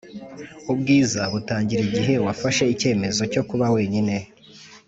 “ubwiza 0.71 1.21
butangira 1.33 1.81
igihe 1.89 2.13
wafashe 2.25 2.63
icyemezo 2.73 3.21
cyo 3.33 3.41
kuba 3.49 3.65
wenyine.” 3.75 4.15